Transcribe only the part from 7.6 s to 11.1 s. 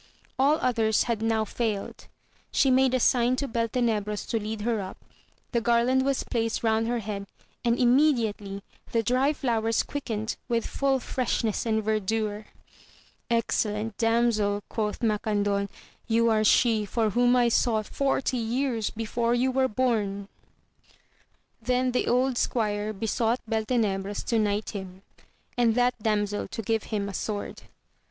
and immediately the dry flowers quickened with full